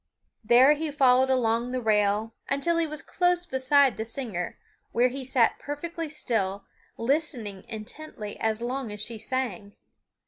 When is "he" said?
0.73-0.89, 2.79-2.87, 5.09-5.23